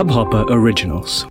[0.00, 1.24] Hubhopper Originals.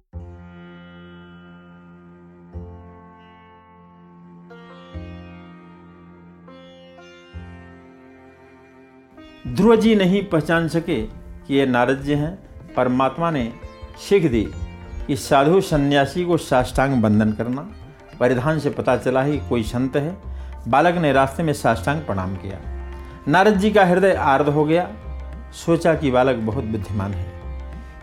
[9.47, 12.40] Dhruv ji नहीं पहचान सके कि ये नारद जी हैं।
[12.74, 13.53] परमात्मा ने
[14.10, 14.51] सीख दी
[15.08, 17.72] कि साधु सन्यासी को साष्टांग बंधन करना,
[18.20, 20.17] परिधान से पता चला ही कोई संत है।
[20.67, 22.59] बालक ने रास्ते में साष्टांग प्रणाम किया।
[23.27, 24.91] नारद जी का हृदय आर्द हो गया।
[25.54, 27.38] सोचा कि बालक बहुत बुद्धिमान है।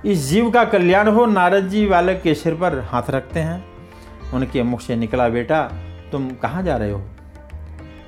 [0.07, 3.65] इस जीव का कल्याण हो, नारद जी बालक के सिर पर हाथ रखते हैं।
[4.35, 5.63] उनके मुख से निकला, बेटा,
[6.13, 7.05] तुम कहाँ जा रहे हो?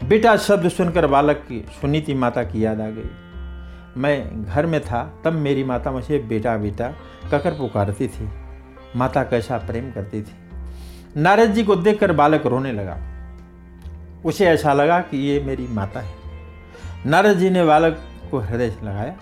[0.05, 3.11] बेटा, शब्द सुनकर बालक की सुनीति माता की याद आ गई।
[3.97, 6.89] मैं घर में था, तब मेरी माता मुझे बेटा बेटा
[7.33, 8.29] ककर पुकारती थी।
[8.97, 10.35] माता कैसा प्रेम करती थी।
[11.17, 12.99] नारद जी को देखकर बालक रोने लगा।
[14.25, 16.15] उसे ऐसा लगा कि ये मेरी माता है।
[17.07, 19.17] नारद जी ने बालक को हृदय लगाया।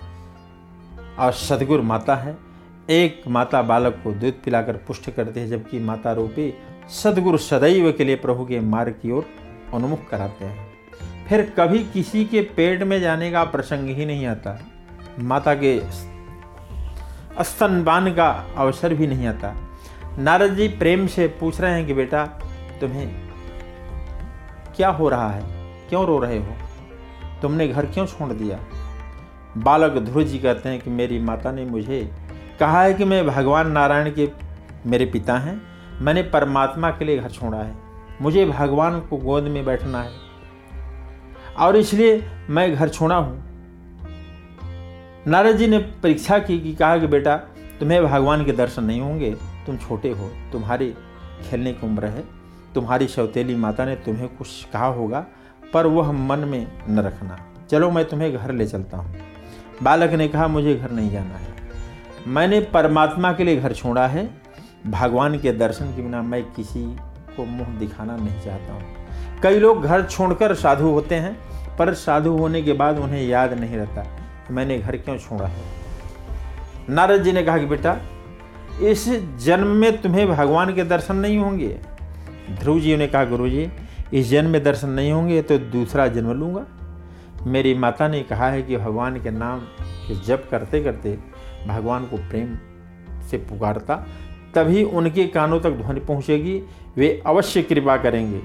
[1.19, 2.46] और सदगुरु माता है
[2.89, 6.53] एक माता बालक को दूध पिलाकर पुष्ट करती है, जबकि माता रूपी
[6.89, 9.25] सदगुरु सदैव के लिए प्रभु के मार्ग की ओर
[9.73, 10.67] उन्मुख कराते हैं।
[11.29, 14.59] फिर कभी किसी के पेट में जाने का प्रसंग ही नहीं आता।
[15.19, 15.81] माता के
[17.43, 19.53] स्तनपान का अवसर भी नहीं आता।
[20.19, 22.25] नारद जी प्रेम से पूछ रहे हैं कि बेटा,
[22.81, 23.29] तुम्हें
[24.75, 25.43] क्या हो रहा है?
[25.89, 26.53] क्यों रो रहे हो?
[27.41, 28.59] तुमने घर क्यों छोड़ दिया?
[29.57, 32.11] बालक ध्रुव जी कहते हैं कि मेरी माता ने मुझे
[32.59, 34.29] कहा है कि मैं भगवान नारायण के
[34.85, 35.61] मेरे पिता हैं।
[36.01, 37.75] मैंने परमात्मा के लिए घर छोड़ा है।
[38.21, 40.11] मुझे भगवान को गोद में बैठना है।
[41.59, 43.43] और इसलिए मैं घर छोड़ा हूँ।
[45.27, 47.37] नारद जी ने परीक्षा की कि कहा कि बेटा,
[47.79, 49.35] तुम्हें भगवान के दर्शन नहीं होंगे।
[49.65, 50.95] तुम छोटे हो। तुम्हारी
[51.49, 52.23] खेलने की उम्र है।
[52.75, 55.25] तुम्हारी सौतेली माता ने तुम्हें कुछ कहा होगा,
[55.73, 59.15] पर वह मन में न रखना। चलो मैं तुम्हें घर ले चलता हूँ।
[59.83, 61.56] बालक ने कहा, मुझे घर नहीं जाना है।
[62.27, 64.29] मैंने परमात्मा के लिए घर छोड़ा है।
[64.87, 66.83] भगवान के दर्शन के बिना मैं किसी
[67.35, 71.37] को मुँह दिखाना नहीं चाहता हूँ। कई लोग घर छोड़कर साधु होते हैं,
[71.77, 74.05] पर साधु होने के बाद उन्हें याद नहीं रहता
[74.51, 75.63] मैंने घर क्यों छोड़ा है।
[76.89, 77.97] नारद जी ने कहा कि बेटा,
[78.81, 79.07] इस
[79.39, 81.77] जन्म में तुम्हें भगवान के दर्शन नहीं होंगे।
[82.51, 83.69] ध्रुव जी ने कहा गुरु जी
[84.13, 86.65] इस जन्म में दर्शन नहीं होंगे तो दूसरा जन्म लूँगा।
[87.47, 89.59] मेरी माता ने कहा है कि भगवान के नाम
[90.07, 91.17] के जप करते करते
[91.67, 92.55] भगवान को प्रेम
[93.21, 93.95] से पुकारता,
[94.55, 96.61] तभी उनके कानों तक ध्वनि पहुँचेगी।
[96.97, 98.41] वे अवश्य कृपा करेंगे।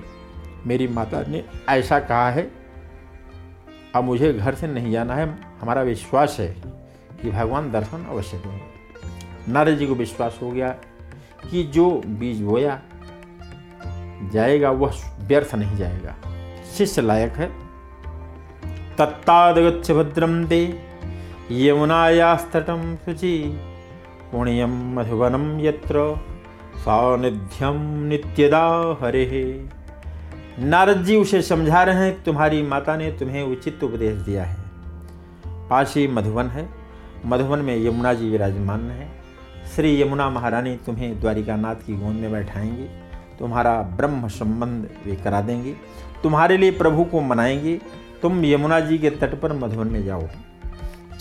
[0.67, 2.51] मेरी माता ने ऐसा कहा है,
[3.95, 5.27] अब मुझे घर से नहीं जाना है।
[5.61, 6.49] हमारा विश्वास है
[7.23, 10.69] कि भगवान दर्शन अवश्य देंगे नारद जी को विश्वास हो गया
[11.51, 12.81] कि जो बीज बोया
[14.33, 16.17] जाएगा, वह व्यर्थ नहीं जाएगा।
[16.77, 17.47] शिष्य लायक है।
[18.97, 20.63] तत्तादगच्छ भद्रम दे
[21.53, 23.61] यमुनायास्तटम शुचि
[24.33, 26.21] पुण्यम मधुवनम यत्र
[26.77, 29.69] सानिध्यम नित्यदा हरे।
[30.59, 34.57] नारद जी उसे समझा रहे हैं तुम्हारी माता ने तुम्हें उचित उपदेश दिया है।
[35.47, 36.69] पास ही मधुवन है।
[37.27, 39.09] मधुवन में यमुना जी विराजमान है।
[39.77, 42.85] श्री यमुना महारानी तुम्हें द्वारिकानाथ की गोंद में बैठाएँगी।
[43.39, 45.73] तुम्हारा ब्रह्म संबंध वे करा देंगी।
[46.23, 47.81] तुम्हारे लिए प्रभु को मनाएँगी।
[48.23, 50.29] तुम यमुना जी के तट पर मधुबन में जाओ।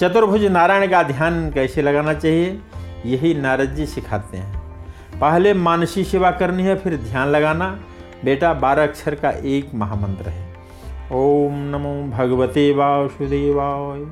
[0.01, 2.62] चतुर्भुज नारायण का ध्यान कैसे लगाना चाहिए?
[3.06, 4.62] यही नारद जी सिखाते हैं।
[5.19, 7.79] पहले मानसी सेवा करनी है, फिर ध्यान लगाना।
[8.25, 10.56] बेटा, बारह अक्षर का एक महामंत्र है।
[11.11, 14.06] ओम नमो भगवते वासुदेवाय।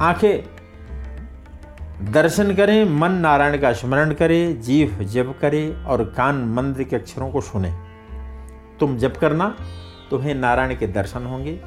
[0.00, 0.44] आँखें
[2.12, 7.30] दर्शन करें, मन नारायण का स्मरण करें, जीव जप करे और कान मंत्र के अक्षरों
[7.30, 7.74] को सुने।
[8.80, 9.56] तुम जप करना,
[10.10, 11.60] तुम्हें नारायण के दर्शन होंगे।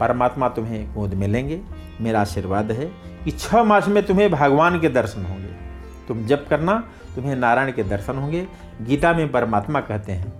[0.00, 1.60] परमात्मा तुम्हें गोद में लेंगे
[2.00, 2.86] मेरा आशीर्वाद है
[3.24, 5.66] कि छह मास में तुम्हें भगवान के दर्शन होंगे।
[6.08, 8.46] तुम जब करना, तुम्हें नारायण के दर्शन होंगे।
[8.82, 10.32] गीता में परमात्मा कहते हैं,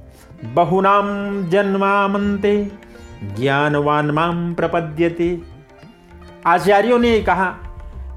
[0.55, 1.07] बहुनाम
[1.49, 2.71] जन्मामंते,
[3.25, 5.41] ज्ञानवान माम प्रपद्यते।
[6.47, 7.47] आचार्यों ने कहा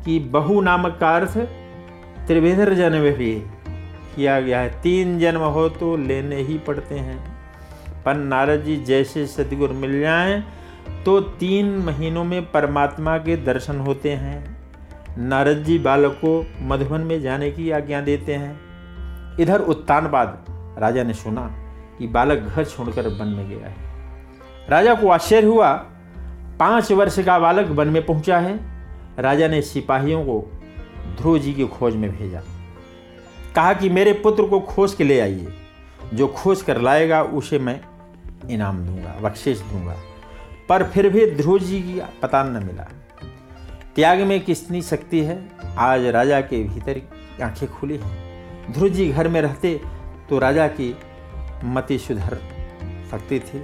[0.06, 1.38] कि बहु नामक का अर्थ
[2.28, 3.44] त्रिविधर जन्म भी
[4.16, 7.40] किया गया है। तीन जन्म हो तो लेने ही पड़ते हैं।
[8.04, 10.44] पर नारद जी जैसे सदगुरु मिल जाएँ
[11.06, 14.58] तो तीन महीनों में परमात्मा के दर्शन होते हैं।
[15.18, 18.60] नारद जी बालक को मधुबन में जाने की आज्ञा देते हैं।
[19.40, 20.46] इधर उत्तान बाद
[20.80, 21.42] राजा ने सुना
[22.00, 23.76] कि बालक घर छोड़कर वन में गया है।
[24.70, 25.74] राजा को आश्चर्य हुआ,
[26.60, 28.60] पाँच वर्ष का बालक वन में पहुँचा है।
[29.20, 30.52] राजा ने सिपाहियों को
[31.18, 32.42] ध्रुव जी की खोज में भेजा।
[33.56, 35.54] कहा कि मेरे पुत्र को खोज के ले आइए।
[36.14, 37.82] जो खोज कर लाएगा, उसे मैं
[38.50, 39.96] इनाम दूँगा, बख्शिश दूँगा।
[40.70, 42.84] पर फिर भी ध्रुव जी की पता न मिला।
[43.96, 45.50] त्याग में कितनी शक्ति है?
[45.78, 47.02] आज राजा के भीतर
[47.44, 48.20] आँखें खुली हैं।
[48.74, 49.82] ध्रुव जी घर में रहते
[50.30, 50.96] तो राजा की
[51.64, 52.38] मति सुधर
[53.12, 53.60] सकती थी।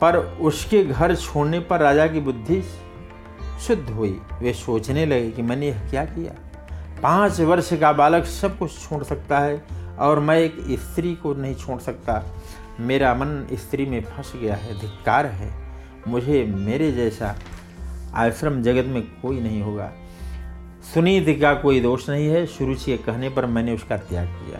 [0.00, 2.62] पर उसके घर छोड़ने पर राजा की बुद्धि
[3.66, 6.32] शुद्ध हुई। वे सोचने लगे कि मैंने यह क्या किया?
[7.02, 9.62] पाँच वर्ष का बालक सब कुछ छोड़ सकता है
[9.98, 12.24] और मैं एक स्त्री को नहीं छोड़ सकता।
[12.80, 15.66] मेरा मन स्त्री में फंस गया है, धिक्कार है।
[16.08, 17.36] मुझे मेरे जैसा
[18.14, 19.92] आश्रम जगत में कोई नहीं होगा।
[20.94, 24.58] सुनीत का कोई दोष नहीं है। शुरू से कहने पर मैंने उसका त्याग किया।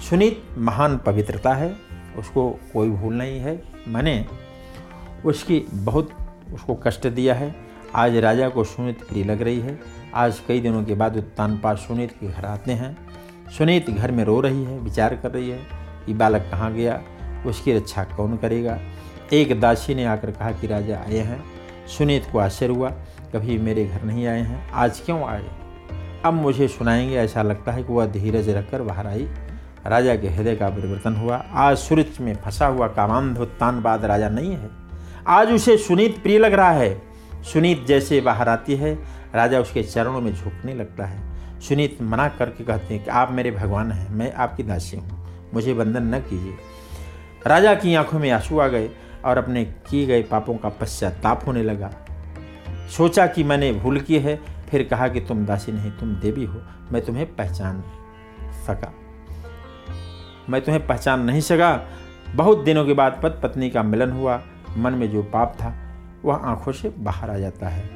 [0.00, 1.76] सुनीत महान पवित्रता है।
[2.18, 4.26] उसको कोई भूल नहीं है। मैंने
[5.24, 6.10] उसकी बहुत,
[6.54, 7.56] उसको कष्ट दिया है।
[7.94, 9.80] आज राजा को सुनीत प्रिय लग रही है।
[10.14, 12.96] आज कई दिनों के बाद उत्तानपाद सुनीत के घर आते हैं।
[13.58, 15.58] सुनीत घर में रो रही है, विचार कर रही है
[16.06, 17.02] कि बालक कहाँ गया?
[17.46, 18.78] उसकी रक्षा कौन करेगा?
[19.32, 21.44] एक दासी ने आकर कहा कि राजा आए हैं।
[21.86, 22.90] सुनीत को आश्चर्य हुआ,
[23.32, 25.48] कभी मेरे घर नहीं आए हैं, आज क्यों आए?
[26.24, 29.28] अब मुझे सुनाएँगे, ऐसा लगता है कि वह धीरज रखकर बाहर आई।
[29.86, 34.52] राजा के हृदय का परिवर्तन हुआ। आज सूरज में फंसा हुआ कामांध उत्तानवाद राजा नहीं
[34.52, 34.70] है।
[35.26, 37.02] आज उसे सुनीत प्रिय लग रहा है।
[37.52, 38.94] सुनीत जैसे बाहर आती है,
[39.34, 41.20] राजा उसके चरणों में झुकने लगता है।
[41.60, 45.74] सुनीत मना करके कहते हैं कि आप मेरे भगवान हैं, मैं आपकी दासी हूँ। मुझे
[45.74, 46.54] बंधन न कीजिए।
[47.46, 48.90] राजा की आँखों में आँसू आ गए
[49.24, 51.90] और अपने किए गए पापों का पश्चाताप होने लगा।
[52.96, 54.40] सोचा कि मैंने भूल की है,
[54.70, 56.62] फिर कहा कि तुम दासी नहीं, तुम देवी हो,
[56.92, 57.84] मैं तुम्हें पहचान
[58.66, 58.94] सका।
[60.48, 61.88] मैं तुम्हें पहचान नहीं सका।
[62.34, 64.42] बहुत दिनों के बाद पत पत्नी का मिलन हुआ।
[64.76, 65.74] मन में जो पाप था,
[66.24, 67.90] वह आँखों से बाहर आ जाता है।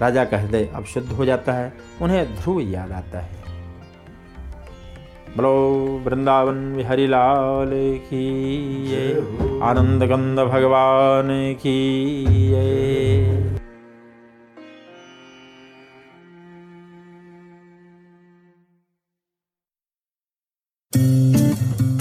[0.00, 1.72] राजा का हृदय अब शुद्ध हो जाता है,
[2.02, 3.47] उन्हें ध्रुव याद आता है।
[5.36, 5.52] बोलो
[6.04, 7.70] वृंदावन बिहारी लाल
[8.08, 8.24] की
[9.62, 11.78] आनंद गंद भगवान की